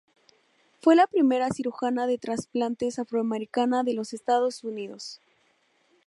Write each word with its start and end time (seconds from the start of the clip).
Fue 0.81 0.95
la 0.95 1.05
primera 1.05 1.49
cirujana 1.51 2.07
de 2.07 2.17
trasplantes 2.17 2.97
afroamericana 2.97 3.83
de 3.83 3.93
los 3.93 4.13
Estados 4.13 4.63
Unidos. 4.63 5.21